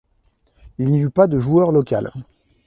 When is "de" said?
1.27-1.37